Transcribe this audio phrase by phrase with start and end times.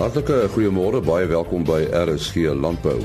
[0.00, 3.02] Hartlike goeiemôre, baie welkom by RSG Landbou.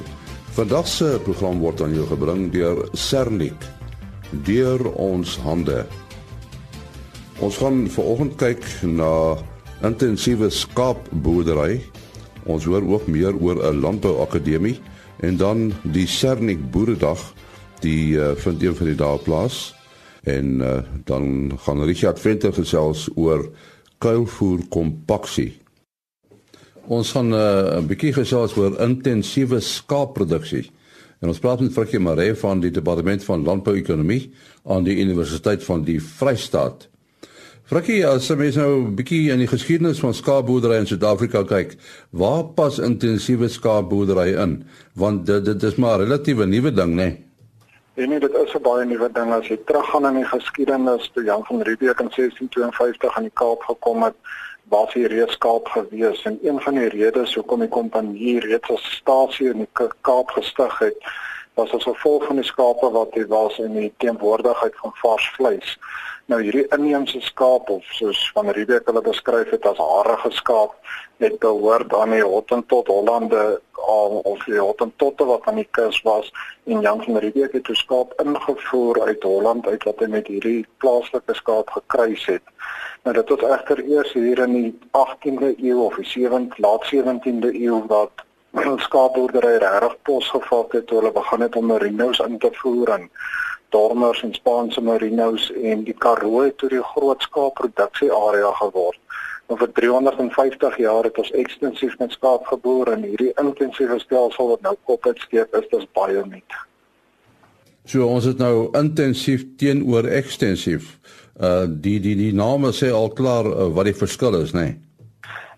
[0.56, 3.66] Vandag se program word aan jou gebring deur Sernik.
[4.48, 5.82] Deur ons hande.
[7.44, 9.10] Ons gaan vanoggend kyk na
[9.84, 11.82] intensiewe skaapboerdery.
[12.48, 14.80] Ons hoor ook meer oor 'n landbouakademie
[15.20, 17.20] en dan die Sernik Boeredag
[17.84, 19.76] die uh, vind een van die dae plaas
[20.24, 23.52] en uh, dan gaan Richard Venter gesels oor
[24.00, 25.65] kuilvoer kompaksie.
[26.88, 30.70] Ons gaan uh, 'n bietjie gesels oor intensiewe skaapproduksie.
[31.22, 34.32] En ons praat met Frikkie Maree van die Departement van Landbouekonomie
[34.64, 36.88] aan die Universiteit van die Vrystaat.
[37.66, 41.78] Frikkie, as jy nou 'n bietjie in die geskiedenis van skaapboerdery in Suid-Afrika kyk,
[42.12, 44.64] waar pas intensiewe skaapboerdery in?
[44.94, 46.96] Want dit dit is maar 'n relatiewe nuwe ding, né?
[46.96, 47.26] Nee?
[47.96, 51.24] En nee, dit is 'n baie nuwe ding as jy teruggaan in die geskiedenis toe
[51.24, 54.16] Jan van Riebeeck in 1652 aan die Kaap gekom het
[54.70, 58.96] was hier reeds Kaap gewees en een van die redes hoekom die kompanie reeds as
[58.96, 60.98] stasie in die Kaap gestig het
[61.56, 65.78] was as gevolg van die skape wat hier was en die teenwoordigheid van vars vleis.
[66.26, 70.72] Nou hierdie inheemse skaap of soos van Riebeeck hulle beskryf het as harige skaap
[71.22, 73.44] het behoort aan die Hottentot Hollande
[73.86, 76.32] of die Hottentotte wat aan die kus was
[76.66, 80.66] en Jan van Riebeeck het 'n skaap ingevoer uit Holland uit wat hy met hierdie
[80.78, 82.44] plaaslike skaap gekruis het.
[83.04, 87.54] Nou dit was egter eers hier in die 18de eeu of die 7de laat 17de
[87.54, 88.26] eeu wat
[88.88, 93.10] skaapboerdery regtig posgevat het toe hulle begin het om merinos in te voer en
[93.76, 99.00] dormers en Spaanse merinos en die Karoo toe die groot skaapproduksie area geword.
[99.50, 104.64] Nou vir 350 jaar het ons ekstensief met skaap geboer en hierdie intensiewe stelsel wat
[104.66, 106.58] nou kop het steek is dis baie nuut.
[107.86, 110.96] So ons het nou intensief teenoor ekstensief
[111.36, 114.70] uh die die die name sê al klaar uh, wat die verskil is, nê?
[114.70, 114.85] Nee?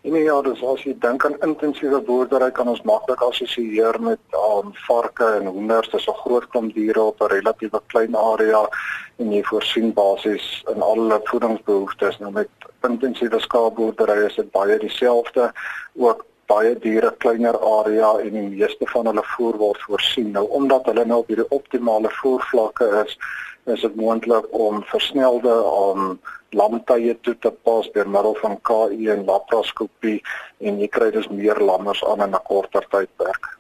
[0.08, 4.70] Nee ja, dis as jy dink aan intensiewe boerdery kan ons maklik assosieer met um,
[4.86, 8.62] varke en hoenders, dis 'n groot klomp diere op 'n relatiewe klein area
[9.20, 12.20] en jy voorsien basies in al hulle voedingsbehoeftes.
[12.20, 12.48] Nou met
[12.88, 15.52] intensiewe skaapboerdery is dit baie dieselfde,
[15.96, 20.32] ook baie diere kleiner area en die meeste van hulle voer word voorsien.
[20.32, 23.18] Nou omdat hulle nou op hierdie optimale voervlakke is,
[23.68, 26.20] is dit moontlik om versnelde om
[26.56, 30.22] lamtye toe te pas deur middel van KI en laparoskopie
[30.64, 33.58] en jy kry dus meer lammers aan in 'n korter tydperk.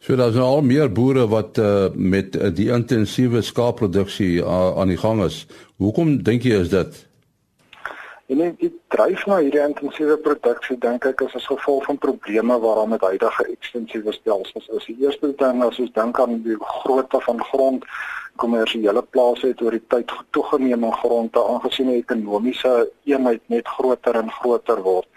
[0.00, 4.88] So daar's nou al meer boere wat uh, met uh, die intensiewe skaapproduksie uh, aan
[4.88, 5.46] die gang is.
[5.76, 7.08] Hoekom dink jy is dit?
[8.30, 12.92] En die dryf na hierdie intensiewe produksie dink ek is as gevolg van probleme waaraan
[12.92, 14.86] met huidige ekstensiewe stelsels is.
[14.86, 17.88] Die eerste ding as ons dink aan die grootte van grond,
[18.38, 22.74] kommersiële plase het oor die tyd toegeneem in grondte aangesien die ekonomiese
[23.10, 25.10] eenheid net groter en groter word.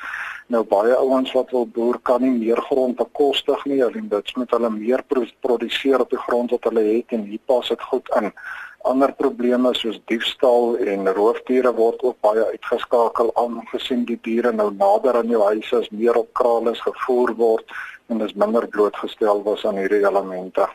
[0.49, 4.57] Nou baie ouens wat wil boer kan nie meer grond bekostig nie, alleen dit moet
[4.57, 5.05] hulle meer
[5.45, 8.33] produseer op die grond wat hulle het en hier pas dit goed in
[8.89, 15.19] ander probleme soos diefstal en roofdiere word ook baie uitgeskakel aangesien die diere nou nader
[15.19, 17.75] aan jou huis is, meer op kraal is gevoer word
[18.11, 20.67] en dis minder blootgestel was aan hierdie elemente.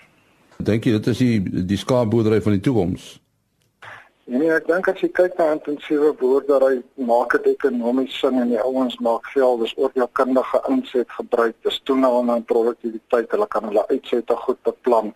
[0.58, 3.16] Dink jy dit is die die skaapboerdery van die toekoms?
[4.28, 8.60] Nee, ek dink as jy kyk na intensiewe boerdery, maak dit ekonomies sin en die
[8.60, 13.64] ouens maak geld, dis ook jou kundige inset gebruik, dis toename in produktiwiteit, hulle kan
[13.70, 15.14] hulle uitsette goed beplan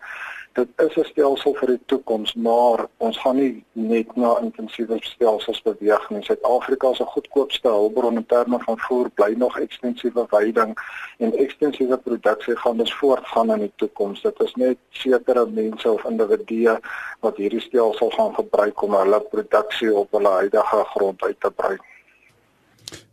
[0.53, 5.61] dit is 'n stelsel vir die toekoms, maar ons gaan nie net na intensiewe stelsels
[5.61, 6.23] beweeg nie.
[6.23, 10.77] Suid-Afrika 'n goedkoopste hulpbron in terme van voer, bly nog ekstensiewe veiding
[11.17, 14.21] en ekstensiewe produksie gaan dus voortgaan in die toekoms.
[14.21, 16.79] Dit is net sekere mense of individue
[17.19, 21.77] wat hierdie stelsel gaan gebruik om hulle produksie op hulle huidige grond uit te brei.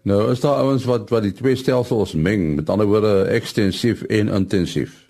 [0.02, 4.28] Nou, is daar ouens wat wat die twee stelsels meng, met ander woorde ekstensief en
[4.28, 5.09] intensief?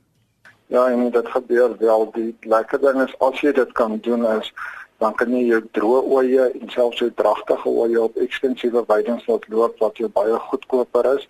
[0.70, 2.10] Ja, en dit gebeur wel.
[2.12, 4.52] Die lekker ding is as jy dit kan doen is
[5.00, 9.46] dan kan jy jou droë oeye en selfs jou dragtige oeye op ekstensiewe weidings laat
[9.48, 11.24] loop wat jou baie goedkoper is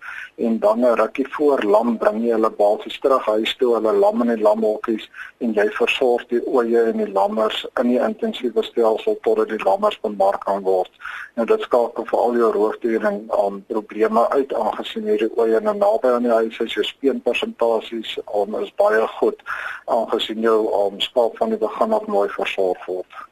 [0.47, 4.27] en dan 'n rukkie voor lam bring jy hulle basies terug huis toe, hulle lam
[4.27, 5.07] die lamhokkies
[5.39, 9.99] en jy versorg die oeye en die lammers in die intensiewe stelsel totdat die lammers
[10.01, 10.91] bemark kan word.
[11.35, 15.77] Nou dit skakel vir al jou roofdiere en um, probleme uit aangesien hierdie oeye nou
[15.77, 19.39] naby aan die huis is, jou speenpersentasies um, is baie goed
[19.85, 23.30] aangesien jou um, skaap van die begin af mooi versorg word.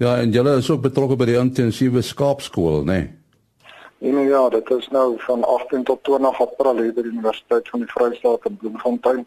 [0.00, 2.94] Ja, en julle is ook betrokke by die intensiewe skaapskool, né?
[2.94, 3.08] Nee?
[4.00, 7.82] En ja, dit is nou van 18 tot 20 April hier by die Universiteit van
[7.84, 9.26] die Vrystaat in Bloemfontein.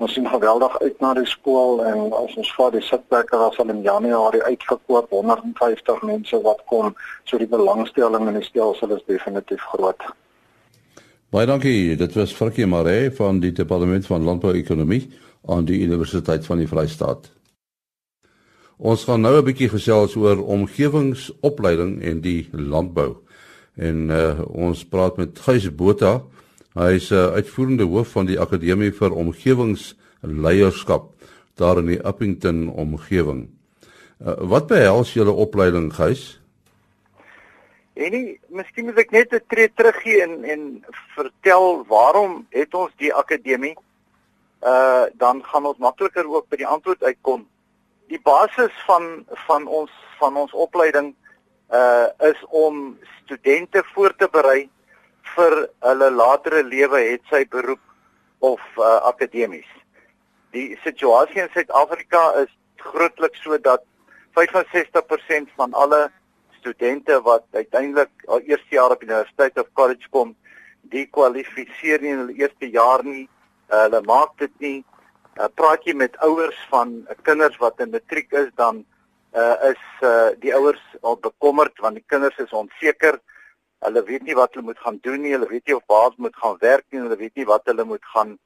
[0.00, 3.74] Ons sien geweldig uit na die skool en as ons vat die sitplekke was al
[3.76, 6.96] in Januarie uitgekoop, 150 mense wat kom,
[7.28, 10.08] so die belangstelling in die stelsel is definitief groot.
[11.36, 11.96] Baie dankie.
[12.00, 15.04] Dit was Frikkie Maree van die Departement van Landbou-ekonomie
[15.52, 17.28] aan die Universiteit van die Vrystaat.
[18.76, 23.16] Ons gaan nou 'n bietjie gesels oor omgewingsopleiding en die landbou.
[23.76, 26.22] En uh, ons praat met Gys Botha.
[26.74, 31.12] Hy is 'n uh, uitvoerende hoof van die Akademie vir Omgewingsleierskap
[31.54, 33.48] daar in die Uppington omgewing.
[34.18, 36.40] Uh, wat behels julle opleiding, Gys?
[37.94, 40.84] En miskien moet ek net 'n tree teruggee en en
[41.14, 43.76] vertel waarom het ons die akademie?
[44.62, 47.46] Uh dan gaan ons makliker ook by die antwoord uitkom.
[48.12, 51.14] Die basis van van ons van ons opleiding
[51.72, 54.68] uh is om studente voor te berei
[55.34, 57.80] vir hulle latere lewe, het sy beroep
[58.38, 59.70] of uh akademies.
[60.52, 63.82] Die situasie in Suid-Afrika is grootliks so dat
[64.38, 66.10] 65% van alle
[66.58, 70.34] studente wat uiteindelik al eerste jaar op universiteit of college kom,
[70.92, 73.28] die kwalifiseer nie in hulle eerste jaar nie.
[73.70, 74.78] Uh, hulle maak dit nie.
[75.34, 78.84] Uh, praat jy met ouers van uh, kinders wat in matriek is, dan
[79.34, 83.18] uh, is uh, die ouers al bekommerd want die kinders is onseker.
[83.82, 85.32] Hulle weet nie wat hulle moet gaan doen nie.
[85.34, 87.02] Hulle weet nie of baas moet gaan werk nie.
[87.02, 88.38] Hulle weet nie wat hulle moet gaan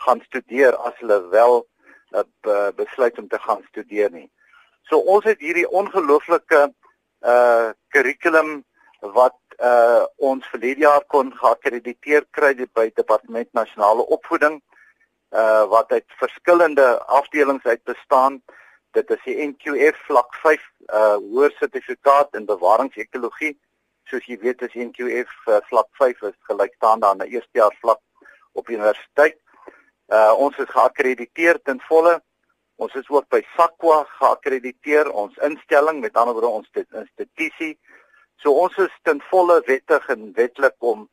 [0.00, 1.58] gaan studeer as hulle wel
[2.16, 4.30] uh, besluit om te gaan studeer nie.
[4.88, 6.70] So ons het hierdie ongelooflike
[7.20, 8.62] uh kurrikulum
[9.12, 14.62] wat uh ons verlede jaar kon geakkrediteer kry by Departement Nasionale Opvoeding
[15.30, 18.42] uh wat uit verskillende afdelings uit bestaan.
[18.90, 23.54] Dit is die NQF vlak 5 uh hoër sertifikaat in bewaringsekologie.
[24.10, 28.00] Soos jy weet is NQF uh, vlak 5 is gelykstaande aan 'n eerstejaars vlak
[28.52, 29.38] op universiteit.
[30.08, 32.20] Uh ons is geakkrediteer ten volle
[32.80, 37.74] Ons is ook by SAQA geakkrediteer, ons instelling, met ander woorde ons institusie.
[38.40, 41.08] So ons is ten volle wettig en wetlik om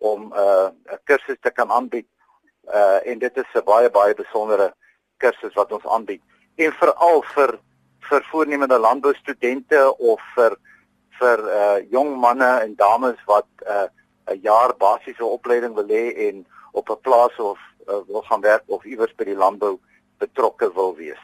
[0.00, 2.08] om uh, 'n kursus te kan aanbied.
[2.74, 4.72] Uh en dit is 'n baie baie besondere
[5.16, 6.22] kursus wat ons aanbied.
[6.56, 7.58] En veral vir
[8.00, 10.56] vir voornemende landboustudente of vir
[11.20, 13.88] vir uh jong manne en dames wat uh,
[14.30, 17.58] 'n jaar basiese opleiding wil hê en op 'n plaas of
[17.88, 19.78] uh, wil gaan werk of iewers by die landbou
[20.18, 21.22] betrokke wil wees.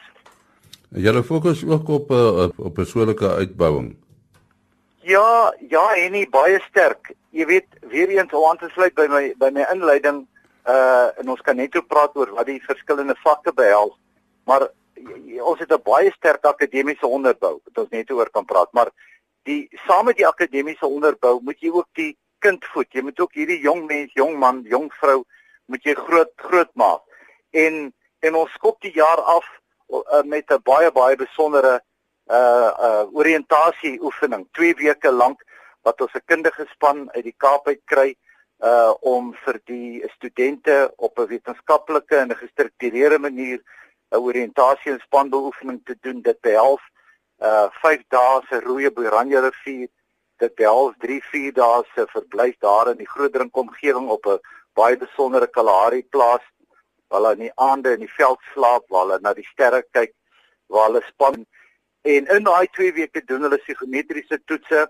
[0.89, 3.95] Julle fokus ook op 'n uh, op persoonlike uitbouing.
[5.01, 7.13] Ja, ja, en nie baie sterk.
[7.29, 10.27] Jy weet, weer eens om aan te sluit by my by my inleiding,
[10.67, 13.95] uh en ons kan net oor praat oor wat die verskillende vakke behels,
[14.45, 14.67] maar
[15.41, 18.89] ons het 'n baie sterk akademiese onderbou wat ons net oor kan praat, maar
[19.43, 22.91] die saam met die akademiese onderbou moet jy ook die kind voed.
[22.93, 25.23] Jy moet ook hierdie jong mens, jong man, jong vrou
[25.65, 27.01] moet jy groot groot maak.
[27.51, 29.45] En en ons skop die jaar af
[29.89, 31.81] uh, met 'n baie baie besondere
[32.27, 35.43] uh uh oriëntasie oefening 2 weke lank
[35.83, 38.15] wat ons 'n kundige span uit die Kaap uit kry
[38.59, 43.59] uh om vir die studente op 'n wetenskaplike en 'n gestruktureerde manier
[44.11, 46.21] 'n oriëntasie en spanbeoefening te doen.
[46.21, 46.81] Dit behels
[47.39, 49.89] uh 5 dae se roeie Oranje rivier.
[50.37, 54.39] Dit behels 3 4 dae se verblyf daar in die Grootdrink omgewing op 'n
[54.73, 56.45] baie besondere Kalahari plaas
[57.07, 60.13] waar hulle in die aande in die veld slaap, waar hulle na die sterre kyk,
[60.67, 61.45] waar hulle span.
[62.01, 64.87] En in daai 2 weke doen hulle psigometriese toetse.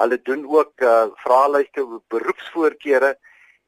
[0.00, 3.14] Hulle doen ook uh, vraelyste oor beroepsvoorkeure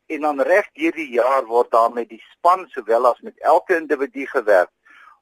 [0.06, 4.26] en dan reg hierdie jaar word daar met die span sowel as met elke individu
[4.26, 4.70] gewerk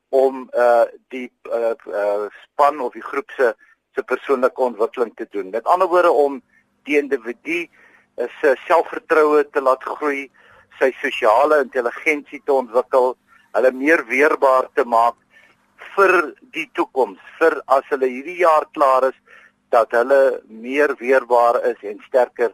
[0.09, 3.55] om uh die uh, uh span of die groep se
[3.95, 5.51] se persoonlike ontwikkeling te doen.
[5.51, 6.43] Met ander woorde om
[6.83, 7.69] die individu
[8.41, 10.31] se selfvertroue te laat groei,
[10.79, 13.15] sy sosiale intelligensie te ontwikkel,
[13.55, 15.19] hulle meer weerbaar te maak
[15.95, 19.19] vir die toekoms, vir as hulle hierdie jaar klaar is
[19.75, 22.53] dat hulle meer weerbaar is en sterker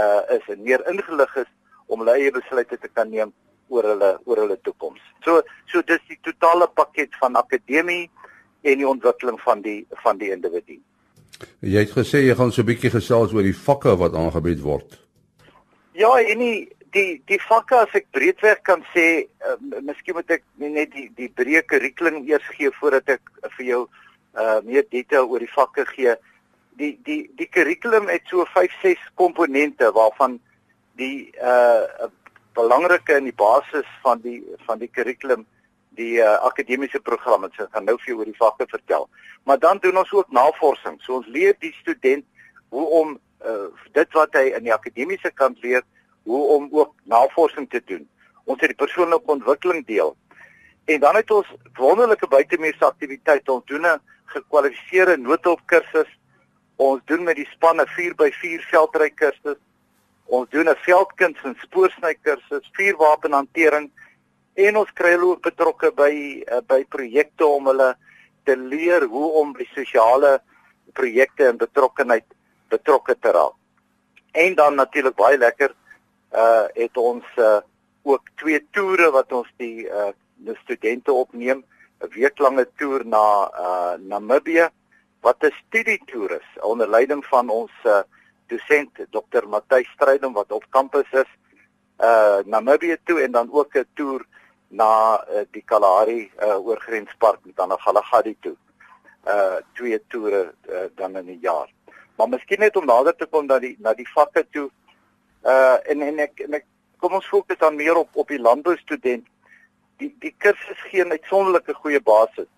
[0.00, 1.50] uh is en meer ingelig is
[1.86, 3.32] om hulle eie besluite te kan neem
[3.68, 5.00] oor hulle oor hulle toekoms.
[5.24, 8.08] So so dis die totale pakket van akademie
[8.62, 10.80] en die ontwikkeling van die van die individu.
[11.62, 14.98] Jy het gesê jy gaan so 'n bietjie gesels oor die vakke wat aangebied word.
[15.92, 20.44] Ja, en nie die die vakke as ek breedweg kan sê, uh, miskien moet ek
[20.56, 23.82] net die die breë kurrikulum eers gee voordat ek uh, vir jou
[24.38, 26.14] uh meer detail oor die vakke gee.
[26.78, 30.38] Die die die kurrikulum het so 5 6 komponente waarvan
[30.96, 32.08] die uh
[32.58, 35.46] belangrike in die basis van die van die kurrikulum
[35.98, 37.58] die uh, akademiese program het.
[37.58, 39.08] Ek gaan nou vir jou oor die vakke vertel.
[39.46, 40.98] Maar dan doen ons ook navorsing.
[41.02, 42.26] So ons leer die student
[42.74, 43.16] hoe om
[43.46, 45.84] uh dit wat hy in die akademiese kant leer
[46.28, 48.06] hoe om ook navorsing te doen.
[48.44, 50.14] Ons het die persoonlike ontwikkeling deel.
[50.88, 53.52] En dan het ons wonderlike buitemuurse aktiwiteite.
[53.52, 54.00] Ons doen 'n
[54.34, 56.10] gekwalifiseerde noodhulp kursus.
[56.78, 59.58] Ons doen met die spanne 4x4 veldry kursus.
[60.30, 63.90] Ons doen 'n veldkuns en spoorsnykursus, vuurwapenhantering
[64.54, 66.12] en ons kry hulle ook betrokke by
[66.46, 67.96] uh, by projekte om hulle
[68.44, 70.38] te leer hoe om by sosiale
[70.94, 72.26] projekte en betrokkenheid
[72.70, 73.56] betrokke te raak.
[74.32, 75.74] En dan natuurlik baie lekker
[76.32, 77.60] uh het ons uh
[78.02, 81.64] ook twee toere wat ons die uh die studente opneem,
[82.02, 84.70] 'n weeklange toer na uh Namibië
[85.20, 88.02] wat 'n studietoer is onder leiding van ons uh
[88.46, 89.44] dosent Dr.
[89.48, 91.30] Matthys Strydom wat op kampus is
[92.00, 94.26] uh Namibië toe en dan ook 'n toer
[94.68, 98.56] na uh, die Kalahari uh oorgrenspark met dan na Galagadi toe.
[99.26, 101.68] Uh twee toere uh, dan in 'n jaar.
[102.16, 104.70] Maar miskien net om nader te kom na die na die vakke toe.
[105.44, 106.64] Uh en en ek en ek
[106.98, 109.26] kom ons fokus dan meer op op die landbou student.
[109.96, 112.48] Die die kursus gee 'n uitsonderlike goeie basis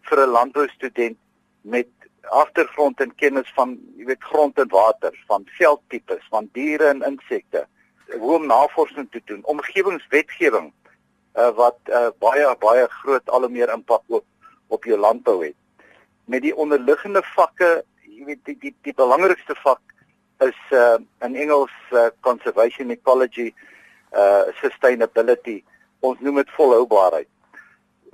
[0.00, 1.18] vir 'n landbou student
[1.64, 1.88] met
[2.32, 7.64] agtergrond en kennis van jy weet grond en water, van veldtipes, van diere en insekte,
[8.12, 10.70] hoe om navorsing te doen, omgewingswetgewing
[11.34, 14.24] uh, wat uh, baie baie groot al hoe meer impak op
[14.72, 15.56] op jou landbou het.
[16.24, 19.82] Met die onderliggende vakke, jy weet die die, die belangrikste vak
[20.44, 23.52] is uh, in Engels uh, conservation ecology
[24.14, 25.56] uh sustainability
[26.06, 27.30] ons noem dit volhoubaarheid.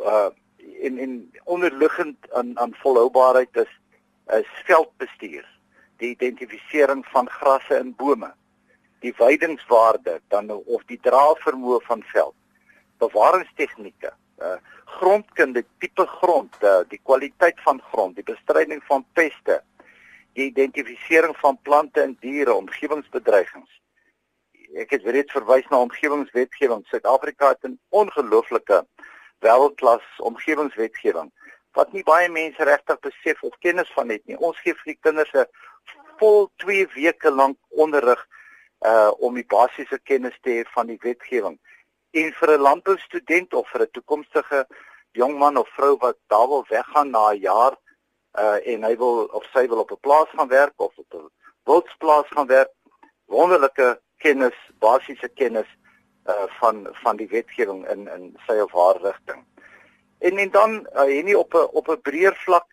[0.01, 0.31] Uh
[0.79, 3.73] in in onderliggend aan aan volhoubaarheid is
[4.27, 5.47] is veldbestuur,
[5.97, 8.35] die identifisering van grasse en bome,
[9.01, 12.37] die weidingswaarde dan of die draagvermoë van veld,
[12.99, 19.61] bewaringstegnieke, uh, grondkunde, tipe grond, uh, die kwaliteit van grond, die bestryding van peste,
[20.33, 23.81] die identifisering van plante en diere, omgewingsbedreigings.
[24.79, 26.85] Ek het reeds verwys na omgewingswetgewing.
[26.87, 28.85] Suid-Afrika het 'n ongelooflike
[29.45, 31.31] wêreldklas omgewingswetgewing
[31.79, 34.37] wat nie baie mense regtig besef of kennis van het nie.
[34.37, 35.47] Ons gee vir die kinders 'n
[36.19, 38.27] vol 2 weke lank onderrig
[38.87, 41.59] uh om die basiese kennis te hê van die wetgewing.
[42.13, 44.67] En vir 'n landboustudent of vir 'n toekomstige
[45.13, 47.77] jong man of vrou wat daar wil weggaan na 'n jaar
[48.39, 51.31] uh en hy wil of sy wil op 'n plaas gaan werk of op 'n
[51.65, 52.73] wildsplaas gaan werk,
[53.27, 55.69] wonderlike kennis, basiese kennis
[56.27, 59.45] uh van van die wetgewing in in sy of haar rigting.
[60.19, 62.67] En en dan uh, en nie op 'n op 'n breër vlak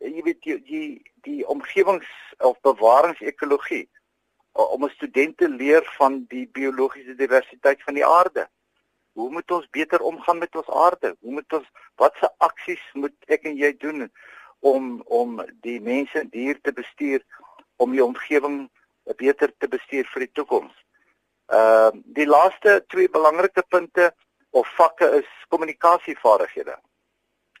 [0.00, 3.84] jy weet die die, die omgewings of bewaringsekologie
[4.56, 8.48] uh, om 'n student te leer van die biologiese diversiteit van die aarde.
[9.12, 11.16] Hoe moet ons beter omgaan met ons aarde?
[11.20, 14.10] Hoe moet ons watse aksies moet ek en jy doen
[14.60, 17.24] om om die mense en dier te bestuur
[17.76, 18.70] om die omgewing
[19.16, 20.74] beter te bestuur vir die toekoms?
[21.50, 24.12] Ehm uh, die laaste twee belangrike punte
[24.50, 26.76] of vakke is kommunikasievaardighede.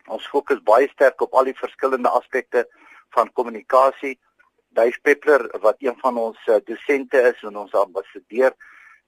[0.06, 2.68] Ons fokus baie sterk op al die verskillende aspekte
[3.16, 4.14] van kommunikasie.
[4.78, 8.54] Dave Peppler wat een van ons uh, dosente is en ons ambassadeur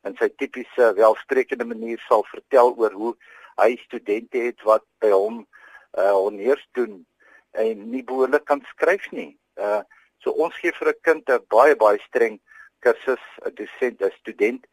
[0.03, 3.15] in sy tipiese welsprekende manier sal vertel oor hoe
[3.63, 5.45] hy studente het wat by hom
[5.93, 7.05] uh honeurs doen
[7.53, 9.37] en nie behoorlik kan skryf nie.
[9.55, 9.83] Uh
[10.23, 12.41] so ons gee vir 'n kind 'n baie baie streng
[12.85, 14.67] kursus, 'n dosent, 'n student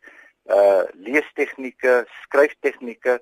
[0.49, 3.19] uh leestegnieke, skryftegnieke,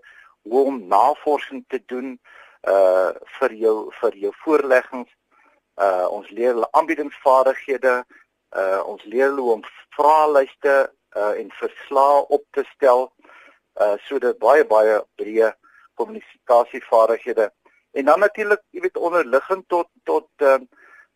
[0.48, 2.20] hoe om navorsing te doen
[2.68, 5.12] uh vir jou vir jou voorleggings.
[5.76, 7.96] Uh ons leer hulle aanbiedingsvaardighede,
[8.56, 9.68] uh ons leer hulle hoe om
[9.98, 10.76] vraelyste
[11.16, 13.12] uh en verslae op te stel.
[13.82, 15.54] Uh sodat baie baie breë
[16.00, 17.52] kommunikasievaardighede
[17.98, 20.60] en dan natuurlik, jy weet onderliggend tot tot uh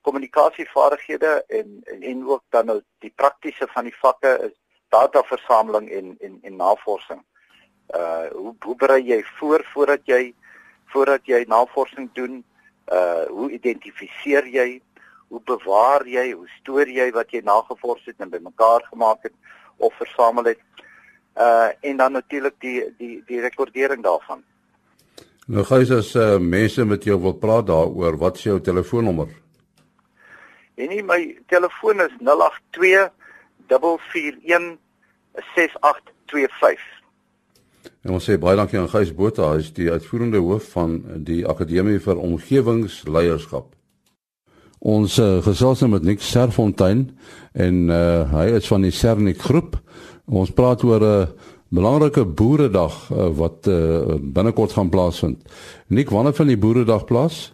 [0.01, 4.55] kommunikasievaardighede en, en en ook dan nou die praktiese van die vakke is
[4.89, 7.21] dataversameling en en en navorsing.
[7.95, 10.33] Uh hoe hoe berei jy voor voordat jy
[10.93, 12.43] voordat jy navorsing doen?
[12.91, 14.81] Uh hoe identifiseer jy?
[15.27, 16.31] Hoe bewaar jy?
[16.31, 19.33] Hoe stoor jy wat jy nagevors het en bymekaar gemaak het
[19.77, 20.59] of versamel het?
[21.37, 24.43] Uh en dan natuurlik die die die rekordering daarvan.
[25.47, 29.27] Nou gous as uh, mense met jou wil praat daaroor, wat is jou telefoonnommer?
[30.75, 31.19] En nie my
[31.51, 33.11] telefoon is 082
[33.67, 34.77] 441
[35.55, 36.79] 6825.
[38.01, 41.41] En ons sê baie dankie aan Gys Botha, hy is die uitvoerende hoof van die
[41.47, 43.71] Akademie vir Omgewingsleierskap.
[44.81, 47.05] Ons uh, gesels nou met Nick Serfontein
[47.53, 49.77] en uh, hy is van die Sernik groep.
[50.25, 55.45] Ons praat oor 'n uh, belangrike boeredag uh, wat uh, binnekort gaan plaasvind.
[55.87, 57.53] Nick, wanneer van die boeredag plaas?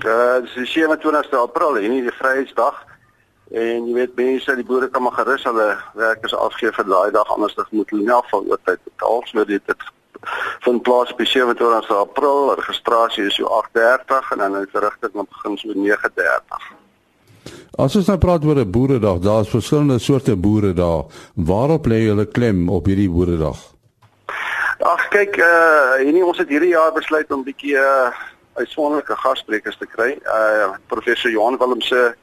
[0.00, 2.80] Uh, dis die 27ste April, hier die Vryheidsdag.
[3.52, 5.66] En jy weet mense, die boere kan maar gerus hulle
[5.98, 9.20] werkers afgee vir daai dag anders dan moet hulle nie afval oor tyd betaal.
[9.28, 9.90] So dit dit
[10.64, 15.58] van plaas op 27 April, registrasie is so 8:30 en dan is rigting op begin
[15.58, 16.72] so 9:30.
[17.76, 21.04] As ons nou praat oor 'n boeredag, daar's verskillende soorte boere daar.
[21.34, 23.58] Waarop lê julle klem op hierdie boeredag?
[24.78, 28.08] Ag kyk, uh hierdie ons het hierdie jaar besluit om bietjie uh
[28.54, 30.18] uitsonderlike gassprekers te kry.
[30.24, 32.14] Uh professor Johan Willemse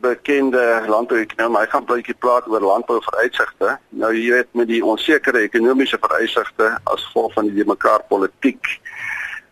[0.00, 3.78] bekende landbouekonom, hy gaan 'n bietjie praat oor landbou vooruitsigte.
[3.88, 8.80] Nou jy weet met die onsekere ekonomiese vooruitsigte as gevolg van die mekaar politiek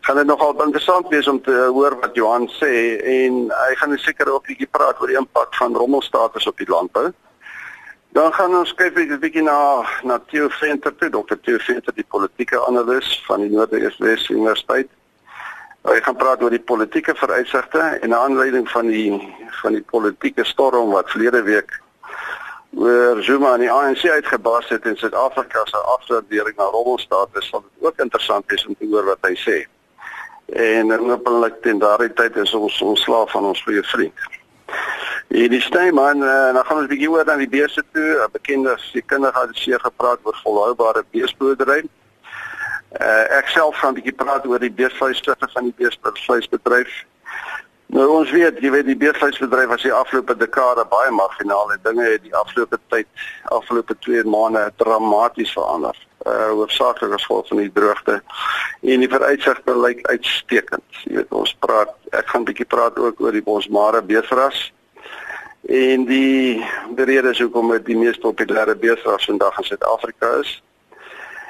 [0.08, 4.30] gaan dit nogal interessant wees om te hoor wat Johan sê en hy gaan seker
[4.32, 7.12] ook 'n bietjie praat oor die impak van rommelstatus op die landbou.
[8.16, 11.36] Dan gaan ons kyk 'n bietjie na na Theo Venter toe, Dr.
[11.42, 14.88] Theo Venter, die politieke analis van die Noordwes Universiteit.
[15.88, 20.44] Hy gaan praat oor die politieke vooruitsigte en 'n aanleiding van die van die politieke
[20.44, 21.80] storm wat verlede week
[22.76, 27.48] oor Zuma en die ANC uitgebars het in Suid-Afrika se afstandering na rommelstatus.
[27.48, 29.66] Sal dit ook interessant wees om te hoor wat hy sê
[30.48, 34.20] en hopelik teen daardie tyd is ons ontslaaf van ons goeie vriend.
[35.28, 38.24] En die Steyman, uh, dan gaan ons 'n bietjie oor na die beeste toe.
[38.24, 41.82] 'n Bekende sekundige het seer gepraat oor volhoubare beesboerdery.
[42.88, 47.04] Uh, ek self gaan 'n bietjie praat oor die beesvleisstoffe van die beesvleisbedryf.
[47.86, 52.04] Nou ons weet, jy weet die beesvleisbedryf was die afgelope dekade baie marginaal en dinge
[52.04, 53.06] het die afgelope tyd,
[53.44, 58.22] afgelope 2 maande dramaties verander uh hoofsaaklik as gevolg van die droogte
[58.80, 60.84] en die vooruitsigte lyk uitstekend.
[61.04, 64.72] Jy weet ons praat ek gaan bietjie praat ook oor die bosmare beesras
[65.68, 66.64] en die
[66.96, 70.56] die redes hoekom dit die mees populêre beesras vandag in Suid-Afrika is.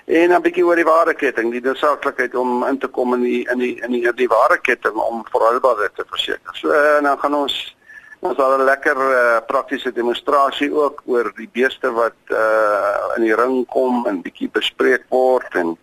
[0.09, 3.59] En 'n bietjie oor die waardeketting, die noodsaaklikheid om in te kom in die in
[3.59, 6.57] die in die, die waardeketting om volhoubaarheid te verseker.
[6.57, 7.77] So en dan gaan ons
[8.21, 13.35] Ons het 'n lekker uh, praktiese demonstrasie ook oor die beeste wat uh in die
[13.35, 15.77] ring kom en bietjie bespreek word en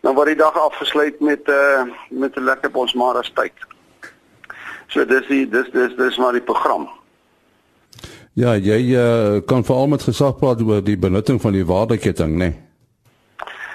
[0.00, 3.52] dan word die dag afgesluit met uh met 'n lekker bosmara tyd.
[4.86, 6.88] So dis die dis dis dis maar die program.
[8.32, 12.36] Ja, jy uh, kan veral met gesag praat oor die benutting van die waardeketting, né?
[12.36, 12.71] Nee?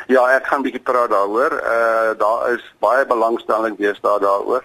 [0.08, 1.54] Ja, ek gaan bietjie praat daaroor.
[1.60, 4.64] Uh daar is baie belangstelling deesdae daaroor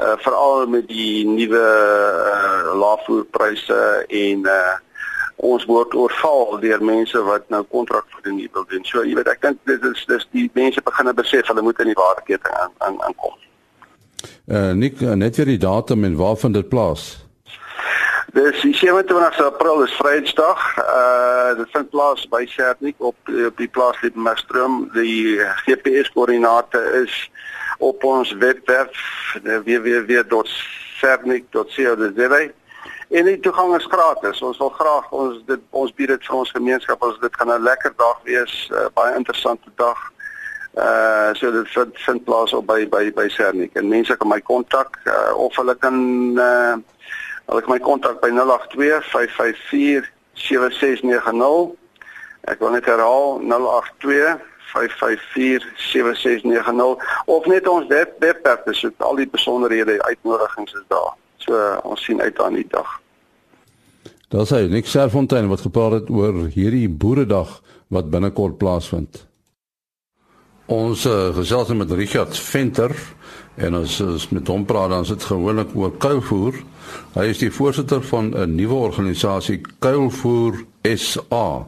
[0.00, 4.74] uh, veral met die nuwe uh, laafvoerpryse en uh,
[5.36, 8.84] ons word oorval deur mense wat nou kontrak vir die wil doen.
[8.88, 11.92] So jy weet ek dink dit is dis die mense begin besef hulle moet in
[11.92, 13.36] die waardeketting aan aan aankom.
[14.46, 17.25] Uh Nik net vir die datum en waar vind dit plaas?
[18.34, 20.78] Dis die 27 April is Vrydag.
[20.78, 24.90] Uh dit vind plaas by Shernik op op die plaas Liebenbergstroom.
[24.92, 27.30] Die GPS koördinate is
[27.78, 32.40] op ons webwerf www.cernic.co.za
[33.08, 34.42] en die toegang is gratis.
[34.42, 37.02] Ons wil graag ons dit ons bied dit vir ons gemeenskap.
[37.02, 40.12] Ons dit gaan 'n lekker dag wees, uh, baie interessante dag.
[40.74, 44.40] Uh so dit vind, vind plaas op by by by Cernic en mense kan my
[44.40, 45.94] kontak uh, of hulle kan
[46.38, 46.76] uh
[47.46, 51.74] hulle kan my kontak by 082 554 7690.
[52.46, 54.82] Ek wil net herhaal 082 0891-554-7690
[57.26, 58.94] of net ons web webwerf besoek.
[58.98, 61.14] Al die besonderhede, uitnodigings is daar.
[61.36, 63.00] So ons sien uit aan die dag.
[64.28, 67.62] Daar sê Nick Serfontein wat gepraat het oor hierdie boeredag
[67.94, 69.25] wat binnekort plaasvind.
[70.66, 72.90] Ons uh, gesels met Richard Venter
[73.54, 76.58] en ons is met hom praat dan sit gewoonlik oor kuilvoer.
[77.14, 81.66] Hy is die voorsitter van 'n nuwe organisasie Kuilvoer SA.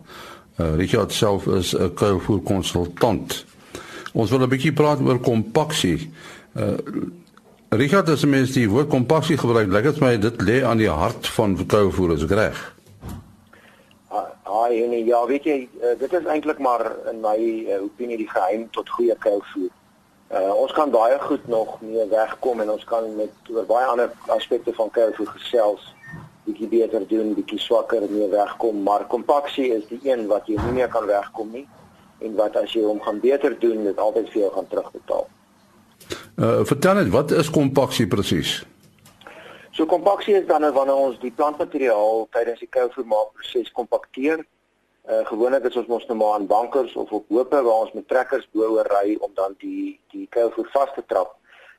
[0.58, 3.44] Uh, Richard self is 'n kuilvoer konsultant.
[4.12, 6.10] Ons wil 'n bietjie praat oor kompaksie.
[6.56, 6.74] Uh,
[7.68, 11.28] Richard, as mens die woord kompaksie gebruik, lyk dit my dit lê aan die hart
[11.28, 12.77] van kuilvoer, is ek reg?
[14.48, 18.30] Haai, nee, ja, weet jy, uh, dit is eintlik maar in my uh, opinie die
[18.30, 19.68] geheim tot goeie kuilvoer.
[20.28, 24.12] Uh, ons kan baie goed nog mee wegkom en ons kan met oor baie ander
[24.34, 25.86] aspekte van kuilvoer gesels
[26.48, 30.78] bietjie beter doen, bietjie swakker mee wegkom, maar kompaksie is die een wat jy nie
[30.80, 31.66] meer kan wegkom nie
[32.24, 35.28] en wat as jy hom gaan beter doen, dit altyd vir jou gaan terugbetaal.
[36.38, 38.58] Uh vertel net, wat is kompaksie presies?
[39.78, 44.42] So kompaksie is dan wanneer ons die plantmateriaal tydens die kouvermaakproses kompakteer.
[45.06, 48.08] Uh gewoonlik is ons mos nou maar aan bankers of op hoope waar ons met
[48.10, 51.36] trekkers bo-oor ry om dan die die kouver vas te trap.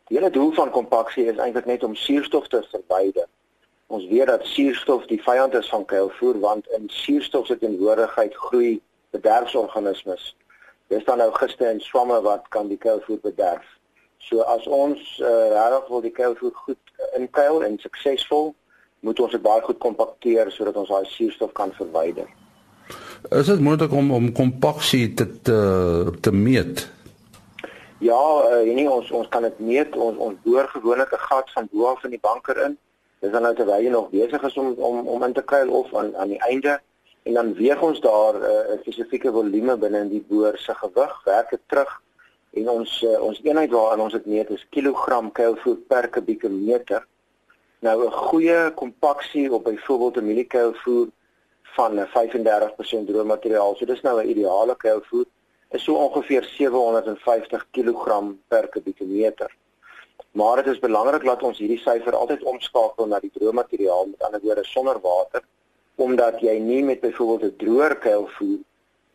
[0.08, 3.28] Die hele doel van kompaksie is eintlik net om suurstof te verwyder
[3.90, 8.82] Ons weet dat suurstof die vyand is van kuilvoer want in suurstof se teenwoordigheid groei
[9.10, 10.36] bederfsorganismes.
[10.94, 13.66] Dis dan nou giste en swamme wat kan die kuilvoer bederf.
[14.20, 16.78] So as ons uh, regtig wil die kuilvoer goed
[17.18, 18.54] inkuil en suksesvol,
[19.00, 22.28] moet ons dit baie goed kompakteer sodat ons daai suurstof kan verwyder.
[23.32, 25.58] Is dit moontlik om om kompaksie te te,
[26.22, 26.90] te meet?
[28.00, 29.96] Ja, uh, nie ons ons kan dit meet.
[29.96, 32.78] Ons ons boor gewoonlik 'n gat van bo af in die banker in
[33.20, 35.90] Dis dan nou terwyl jy nog besig is om om om in te kuil of
[36.02, 36.78] aan aan die einde
[37.28, 40.74] en dan weeg ons daar eh, 'n uh, spesifieke volume binne in die boer se
[40.74, 41.92] gewig, werk dit terug
[42.58, 47.06] en ons uh, ons eenheid waaraan ons dit meet is kilogram kuilvoer per kubieke meter.
[47.80, 51.08] Nou 'n goeie kompaksie op byvoorbeeld 'n mieliekuilvoer
[51.78, 53.76] van 35% droë materiaal.
[53.76, 55.26] So dis nou 'n ideale kuilvoer
[55.72, 59.56] is so ongeveer 750 kg per kubieke meter.
[60.32, 64.24] Maar dit is belangrik dat ons hierdie syfer altyd omskakel na die droë materiaal, met
[64.24, 65.44] ander woorde sonder water,
[65.96, 68.58] omdat jy nie met byvoorbeeld 'n droër kuilvoer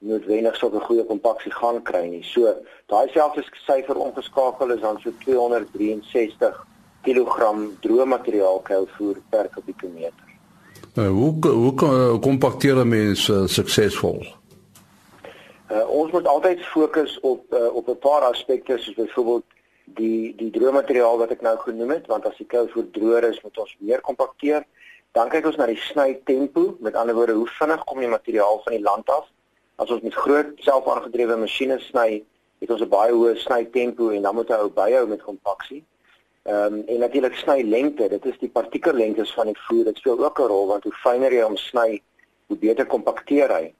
[0.04, 2.22] noodwendig so 'n goeie kompaksie gaan kry nie.
[2.22, 2.54] So
[2.86, 6.66] daai selfde syfer omgeskakel is dan so 263
[7.02, 7.36] kg
[7.80, 10.24] droë materiaal kuilvoer per kubieke meter.
[10.96, 14.22] Uh, hoe hoe kompakteer mens uh, suksesvol?
[15.70, 19.44] Uh, ons moet altyd fokus op uh, op 'n paar aspekte soos byvoorbeeld
[19.84, 23.42] die die droë materiaal wat ek nou genoem het want as die kuilvoer droër is
[23.42, 24.64] moet ons meer kompakteer.
[25.12, 28.60] Dan kyk ons na die sny tempo, met ander woorde hoe vinnig kom die materiaal
[28.64, 29.28] van die land af?
[29.76, 32.22] As ons met groot selfaangedrewe masjiene sny,
[32.62, 35.82] het ons 'n baie hoë sny tempo en dan moet hy ou byhou met kompaksie.
[36.44, 39.84] Ehm um, en natuurlik sny lengte, dit is die partikellengtes van die voer.
[39.84, 42.02] Dit speel ook 'n rol want hoe fyner jy hom sny,
[42.46, 43.74] hoe beter kompakteer hy.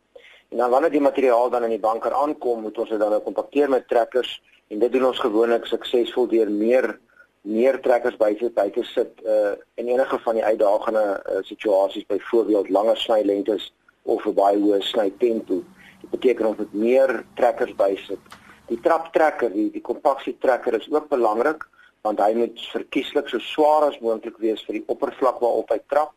[0.48, 3.20] En dan wanneer die materiaal dan in die banker aankom, moet ons dit dan nou
[3.20, 6.98] kompakteer met trekkers en dit doen ons gewoonlik suksesvol deur meer
[7.42, 12.06] meer trekkers by sit by te sit uh in enige van die uitdagende uh, situasies
[12.06, 15.62] byvoorbeeld langer snylengtes of 'n baie hoë snytempo.
[16.04, 18.34] Dit beteken ons moet meer trekkers by sit.
[18.68, 21.64] Die traptrekker, die die kompaksie trekker is ook belangrik
[22.04, 26.10] want hy moet verkieslik so swaar as moontlik wees vir die oppervlak waarop hy trap.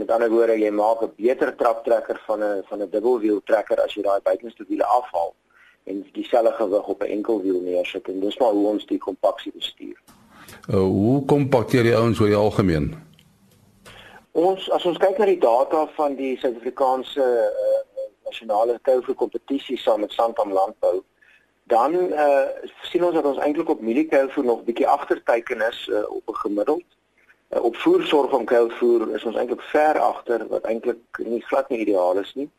[0.00, 3.92] Met ander woorde, jy maak 'n beter traptrekker van 'n van 'n dubbelwiel trekker as
[3.94, 5.34] jy daai buitenste wiele afhaal
[5.84, 9.98] en dieselfde gewig op 'n enkelwiel neersit en dis maar hoe ons die kompaksie bestuur.
[10.68, 12.94] Uh, hoe kompakteer jy ouens oor die algemeen?
[14.32, 17.85] Ons as ons kyk na die data van die Suid-Afrikaanse uh,
[18.26, 21.02] nasionale koue kompetisie saam met Santam Landbou,
[21.66, 22.46] dan uh,
[22.82, 26.84] sien ons dat ons eintlik op mieliekuilvoer nog bietjie agterteiken is uh, op 'n gemiddeld.
[27.50, 31.78] Uh, op voersorg van kuilvoer is ons eintlik ver agter wat eintlik nie glad nie
[31.78, 32.50] ideaal is nie.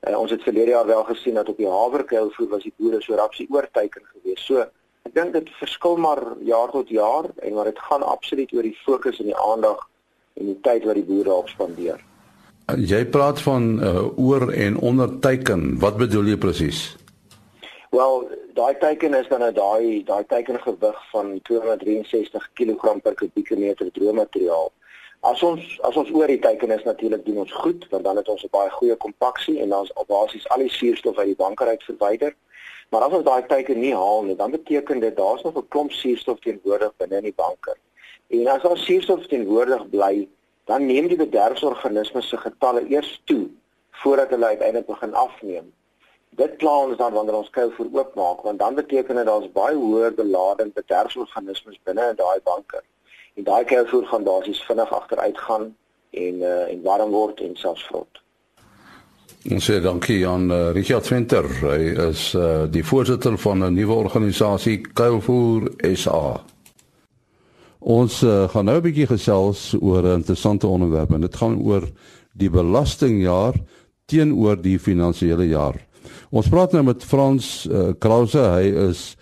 [0.00, 3.14] Uh, ons het verlede jaar wel gesien dat op die haverkuilvoer was die boere so
[3.14, 4.44] rapsie oorteiken geweest.
[4.44, 4.64] So
[5.04, 8.80] ek dink dit verskil maar jaar tot jaar en maar dit gaan absoluut oor die
[8.84, 9.88] fokus en die aandag
[10.34, 12.00] en die tyd wat die boere op spandeer.
[12.64, 15.78] Jy praat van uh, oor en onder teiken.
[15.78, 16.96] Wat bedoel jy presies?
[17.92, 23.90] Wel, daai teiken is dan daai daai teiken gewig van 263 kg per kubieke meter
[23.92, 24.72] droë materiaal.
[25.20, 28.28] As ons as ons oor die teiken is natuurlik doen ons goed want dan het
[28.32, 31.66] ons 'n baie goeie kompaksie en dan is basies al die suurstof uit die banker
[31.66, 32.32] uit verwyder.
[32.88, 35.92] Maar as ons daai teiken nie haal nie, dan beteken dit daar's nog 'n klomp
[35.92, 37.76] suurstof teenwoordig binne in die banker.
[38.28, 40.28] En as daar suurstof teenwoordig bly,
[40.64, 43.48] dan neem die bederfsorganismes se getalle eers toe
[44.02, 45.72] voordat hulle uiteindelik begin afneem
[46.36, 50.14] dit kla ons dan wanneer ons kuilvoer oopmaak want dan beteken dit daar's baie hoër
[50.18, 52.82] belading bederfsorganismes binne in daai banke.
[53.34, 55.70] En daai kuilvoer gaan basies vinnig agteruit gaan
[56.10, 58.22] en uh, en warm word en selfs vrot.
[59.54, 61.48] Ons sê dankie aan uh, Richard Venter.
[61.60, 66.40] Hy is uh, die voorsitter van 'n nuwe organisasie Kuilvoer SA.
[67.84, 71.84] Ons uh, gaan nou 'n bietjie gesels oor 'n interessante onderwerp en dit gaan oor
[72.32, 73.54] die belastingjaar
[74.06, 75.76] teenoor die finansiële jaar.
[76.30, 79.16] Ons praat nou met Frans uh, Krause, hy is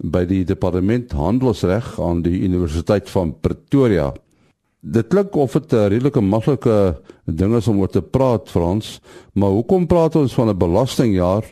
[0.00, 4.12] by die departement handelsreg aan die Universiteit van Pretoria.
[4.80, 9.00] Dit klink of dit 'n redelike maklike ding is om oor te praat Frans,
[9.34, 11.44] maar hoekom praat ons van 'n belastingjaar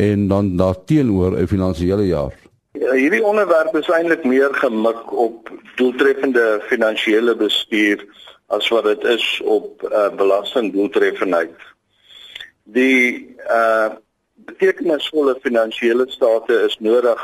[0.00, 2.41] en dan daarteenoor 'n finansiële jaar?
[2.72, 8.00] Ja, hierdie onderwerp is eintlik meer gemik op doeltreffende finansiële bestuur
[8.56, 11.52] as wat dit is op uh, belastingdoeltreffendheid.
[12.64, 13.92] Die uh
[14.48, 17.20] betekenisvolle finansiële state is nodig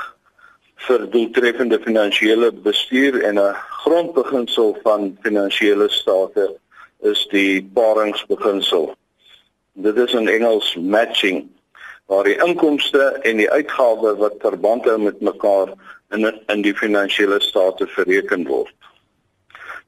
[0.87, 6.59] vir doeltreffende finansiële bestuur en 'n grondbeginsel van finansiële state
[7.01, 8.95] is die paringsbeginsel.
[9.73, 11.49] Dit is in Engels matching
[12.09, 15.75] waar die inkomste en die uitgawes wat verband hou met mekaar
[16.17, 18.73] in in die finansiële state bereken word.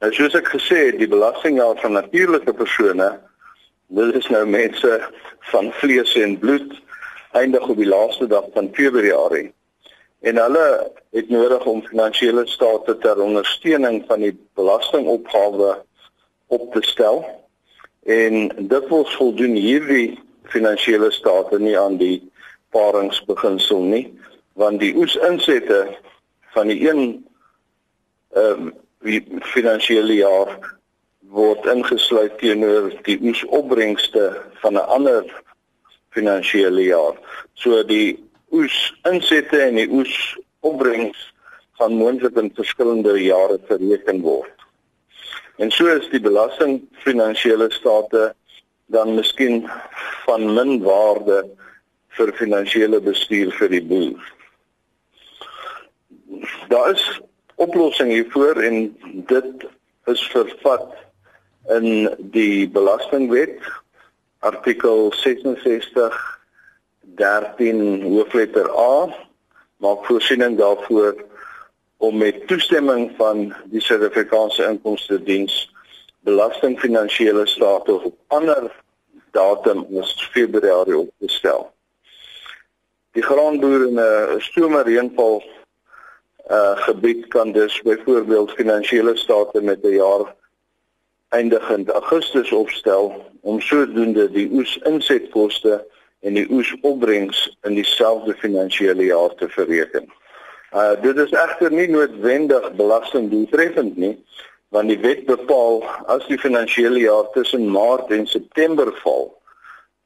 [0.01, 3.09] Nou soos ek gesê het, die belastingjaar van natuurlike persone,
[3.97, 5.01] dit is nou mense
[5.53, 6.77] van vlees en bloed
[7.33, 9.49] eindig op die laaste dag van Februarie.
[10.21, 10.67] En hulle
[11.17, 15.79] het nodig om finansiële state ter ondersteuning van die belastingopgawe
[16.53, 17.25] op te stel.
[18.05, 20.19] En dit wil voldoen hierdie
[20.51, 22.19] finansiële state nie aan die
[22.75, 24.05] paringsbeginsel nie,
[24.59, 25.83] want die oesinsette
[26.55, 27.03] van die een
[28.35, 28.77] ehm um,
[29.49, 30.51] finansiële jaar
[31.33, 34.25] word ingesluit teenoor die oesopbrengste
[34.61, 35.25] van 'n ander
[36.11, 37.17] finansiële jaar.
[37.55, 38.19] So die
[38.51, 38.77] oes
[39.11, 41.33] insette en die oes opbrengs
[41.79, 44.57] gaan moontlik in verskillende jare bereken word.
[45.57, 48.35] En so is die belasting finansiële state
[48.91, 49.65] dan miskien
[50.27, 51.45] van min waarde
[52.19, 54.33] vir finansiële bestuur vir die boer.
[56.69, 57.05] Daar is
[57.61, 58.91] oplossing hiervoor en
[59.31, 59.67] dit
[60.11, 60.91] is vervat
[61.77, 63.59] in die belastingwet
[64.39, 66.21] artikel 66
[67.21, 69.11] 13 hoofletter A
[69.77, 71.15] maak voorsiening daarvoor
[71.97, 75.70] om met toestemming van die Suid-Afrikaanse Inkomste Diens
[76.21, 78.71] belasting finansiële state op ander
[79.31, 81.73] datum as Februarie op te stel.
[83.13, 85.43] Die graanboer in 'n stomerreënval
[86.51, 90.35] uh gebied kan dus byvoorbeeld finansiële state met 'n jaar
[91.29, 95.87] eindigend Augustus opstel om sodoende die oes insetkoste
[96.21, 100.13] en die oesopbrengs in dieselfde finansiële jaar te bereken.
[100.73, 104.25] Uh dit is egter nie noodwendig belastingdoeltreffend nie,
[104.71, 105.83] want die wet bepaal
[106.15, 109.27] as die finansiële jaar tussen Maart en September val,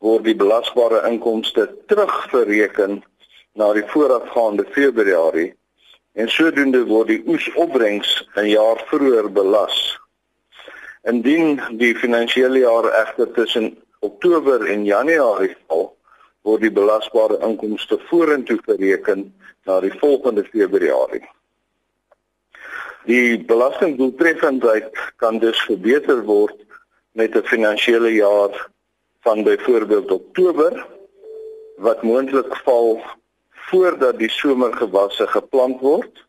[0.04, 3.02] word die belasbare inkomste terugbereken
[3.60, 5.52] na die voorafgaande Februarie
[6.14, 9.76] en sodoende word die oesopbrengs 'n jaar vroeër belas.
[11.12, 15.90] Indien die finansiële jaar egter tussen Oktober en Januarie val,
[16.42, 19.32] word die belasbare inkomste vorentoe bereken
[19.64, 21.24] na die volgende Februarie.
[23.04, 24.88] Die belastingdoeltreffendheid
[25.20, 26.56] kan dus verbeter word
[27.12, 28.68] met 'n finansiële jaar
[29.20, 30.86] van byvoorbeeld Oktober
[31.76, 33.02] wat moontlik val
[33.50, 36.24] voordat die somergewasse geplant word.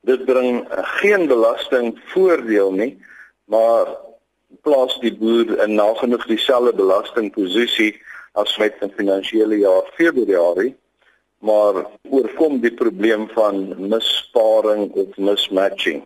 [0.00, 0.66] Dit bring
[1.02, 3.02] geen belasting voordeel nie,
[3.44, 3.86] maar
[4.62, 10.76] plaas die boer in nagenoeg dieselfde belastingposisie as met 'n finansiële jaar Februarie,
[11.42, 16.04] maar oorkom die probleem van missparing of mismatching.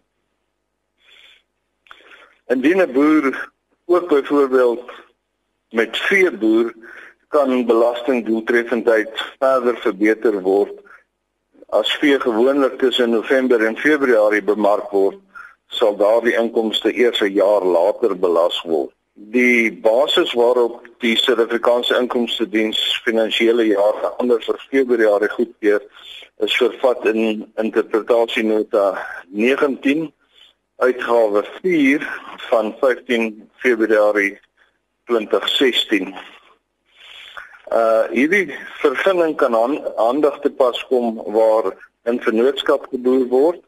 [2.46, 3.52] Indien 'n boer
[3.84, 4.90] ook byvoorbeeld
[5.70, 6.74] met veeboer
[7.28, 10.74] kan belastingdoeltreffendheid verder verbeter word
[11.68, 15.18] as vee gewoonlik tussen November en Februarie bemark word,
[15.66, 22.48] sal daardie inkomste eers 'n jaar later belas word die basis waarop die Suid-Afrikaanse Inkomste
[22.48, 25.80] Diens finansiële jaar anders as Februarie goedkeur
[26.44, 28.98] is vervat in interpretasienota
[29.32, 30.10] 19
[30.84, 32.04] uitgawe 4
[32.50, 34.36] van 15 Februarie
[35.08, 36.12] 2016.
[37.72, 38.52] Uh hierdie
[38.82, 41.72] vergunning kan aan aandag te pas kom waar
[42.04, 43.64] in vennootskap geboer word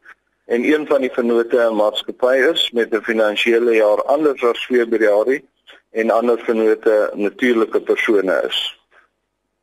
[0.49, 5.41] en een van die vennote 'n maatskappy is met 'n finansiële jaar anders as Februarie
[5.91, 8.79] en ander vennote natuurlike persone is.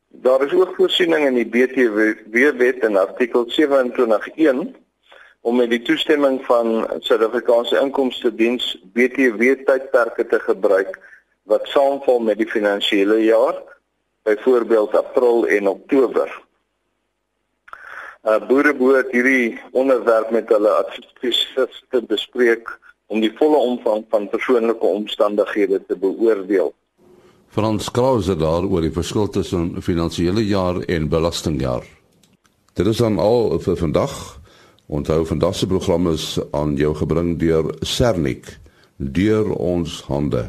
[0.09, 1.99] Daar is ook voorsiening in die BTW
[2.57, 4.77] wet in artikel 27.1
[5.40, 10.99] om met die toestemming van Suid-Afrikaanse Inkomste Diens BTW tydperke te gebruik
[11.42, 13.55] wat saamval met die finansiële jaar,
[14.22, 16.45] byvoorbeeld April en Oktober.
[18.27, 22.73] Uh, boere behoort hierdie onderwerp met hulle adviseurs te bespreek
[23.07, 26.73] om die volle omvang van persoonlike omstandighede te beoordeel.
[27.55, 31.87] Frans Krause daar oor die verskil tussen finansiële jaar en belastingjaar.
[32.75, 34.17] Dit is dan al vir vandag.
[34.87, 38.57] Onthou vandag se program is aan jou gebring deur Sernik
[38.97, 40.49] deur ons hande.